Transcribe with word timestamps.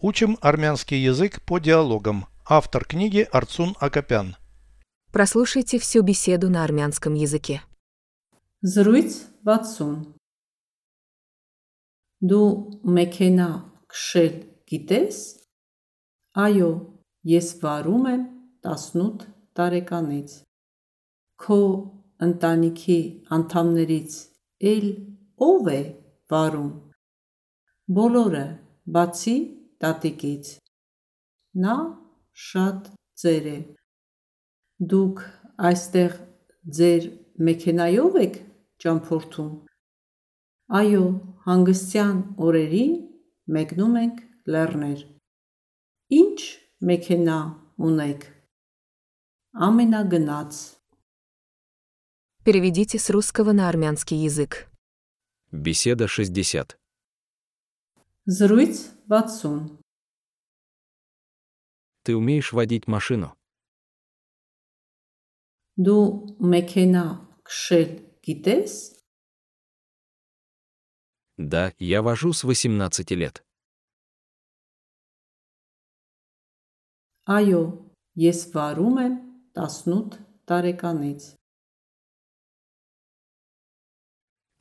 Учим 0.00 0.38
армянский 0.40 0.98
язык 0.98 1.42
по 1.42 1.58
диалогам. 1.58 2.26
Автор 2.46 2.84
книги 2.84 3.28
Арцун 3.32 3.74
Акопян. 3.80 4.36
Прослушайте 5.12 5.78
всю 5.78 6.02
беседу 6.02 6.50
на 6.50 6.62
армянском 6.64 7.14
языке. 7.14 7.62
Զրույց 8.62 9.12
60 9.44 10.18
Դու 12.18 12.46
մեքենա 12.82 13.50
քշել 13.86 14.32
գիտես? 14.70 15.18
Այո, 16.34 16.70
ես 17.30 17.50
վարում 17.62 18.08
եմ 18.12 18.24
18 18.66 19.26
տարեկանից։ 19.58 20.34
Քո 21.42 21.60
ընտանիքի 22.26 22.98
անդամներից 23.36 24.18
էլ 24.72 24.88
ով 25.50 25.70
է 25.74 25.82
վարում։ 26.34 26.72
Բոլորը, 27.98 28.46
բացի 28.98 29.36
տատիկից։ 29.83 30.51
Նա 31.63 31.75
շատ 32.47 32.89
ծեր 33.21 33.47
է։ 33.53 33.57
Դուք 34.93 35.23
այստեղ 35.69 36.17
ձեր 36.77 37.07
մեքենայով 37.47 38.19
եք 38.23 38.37
ճամփորդում։ 38.83 39.51
Այո, 40.79 41.05
հանգստյան 41.47 42.19
օրերին 42.47 42.93
մեկնում 43.55 43.97
ենք 44.03 44.21
լեռներ։ 44.53 45.03
Ինչ 46.19 46.39
մեքենա 46.89 47.39
ունեք։ 47.89 48.29
Ամենագնաց։ 49.67 50.61
Переведите 52.43 52.99
с 52.99 53.09
русского 53.09 53.53
на 53.53 53.69
армянский 53.69 54.17
язык. 54.17 54.67
Беседа 55.51 56.07
60. 56.07 56.77
Զրույց 58.27 58.75
60 59.07 59.79
Ты 62.03 62.15
умеешь 62.15 62.51
водить 62.53 62.87
машину? 62.87 63.35
Դու 65.73 66.37
մեքենա 66.53 67.05
քշել 67.49 67.91
գիտես? 68.25 68.73
Да, 71.37 71.73
я 71.79 72.03
вожу 72.03 72.31
с 72.33 72.43
18 72.43 73.11
лет. 73.17 73.43
Այո, 77.25 77.63
ես 78.19 78.39
վարում 78.53 78.97
եմ 79.05 79.15
18 79.57 80.19
տարեկանից։ 80.45 81.21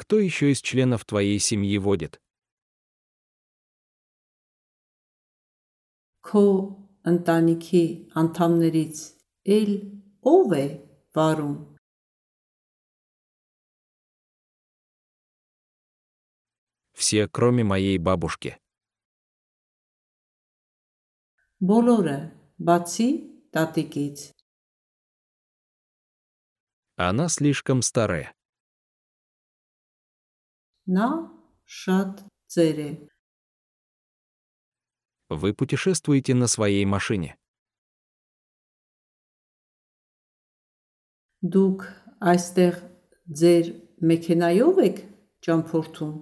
Кто 0.01 0.19
еще 0.19 0.51
из 0.51 0.63
членов 0.63 1.05
твоей 1.05 1.39
семьи 1.39 1.77
водит? 1.79 2.21
Քո 6.29 6.47
ընտանիքի 7.13 7.85
անդամներից 8.23 9.03
էլ 9.59 9.73
ով 10.33 10.57
է 10.59 10.67
վարում։ 11.19 11.57
Все, 17.03 17.27
кроме 17.29 17.65
моей 17.65 17.99
бабушки. 17.99 18.55
Բոլորը, 21.63 22.19
բացի 22.59 23.09
տատիկից։ 23.55 24.19
Она 26.97 27.29
слишком 27.29 27.83
старая. 27.83 28.31
Նա 30.87 31.09
շատ 31.67 32.23
ծեր 32.55 32.79
է։ 32.83 32.91
Вы 35.29 35.55
путешествуете 35.55 36.35
на 36.35 36.47
своей 36.47 36.85
машине. 36.85 37.37
Դուք 41.43 41.87
այստեղ 42.33 42.77
ձեր 43.39 43.71
մեքենայով 44.11 44.77
եք 44.89 45.01
ճամփորդում։ 45.43 46.13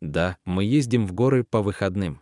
Да, 0.00 0.38
мы 0.44 0.64
ездим 0.64 1.06
в 1.06 1.12
горы 1.12 1.44
по 1.44 1.60
выходным. 1.60 2.20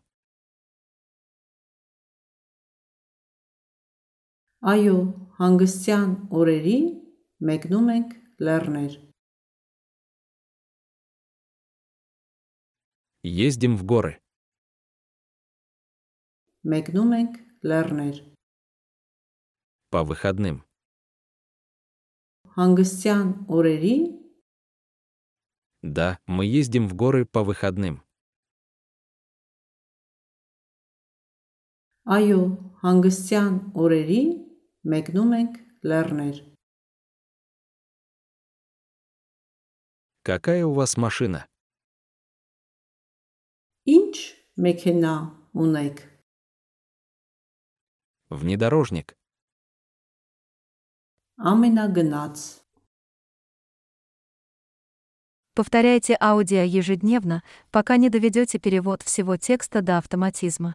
Այո, 4.62 4.98
հանգստյան 5.38 6.10
օրերին 6.38 6.84
մեկնում 7.48 7.88
ենք 7.94 8.12
լեռներ։ 8.46 8.92
Ездим 13.26 13.76
в 13.76 13.84
горы. 13.84 14.18
Մեկնում 16.62 17.12
ենք 17.18 17.38
լեռներ։ 17.66 18.18
По 19.90 20.02
выходным. 20.04 20.62
Հանգստյան 22.56 23.28
օրերին 23.50 24.04
Да, 25.82 26.18
мы 26.26 26.46
ездим 26.46 26.86
в 26.86 26.94
горы 26.94 27.26
по 27.26 27.42
выходным. 27.42 28.02
Այո, 32.06 32.42
հանգստյան 32.82 33.54
օրերին 33.74 34.30
մեկնում 34.94 35.32
ենք 35.38 35.54
լեռներ։ 35.82 36.36
Какая 40.22 40.64
у 40.66 40.72
вас 40.72 40.96
машина? 40.96 41.46
մեքենա 44.56 45.14
ունեք։ 45.52 46.02
Внедорожник. 48.32 49.16
Ամենագնաց։ 51.36 52.62
Повторяйте 55.54 56.16
аудио 56.18 56.62
ежедневно, 56.62 57.42
пока 57.70 57.98
не 57.98 58.08
доведете 58.08 58.58
перевод 58.58 59.02
всего 59.02 59.36
текста 59.36 59.82
до 59.82 59.98
автоматизма. 59.98 60.74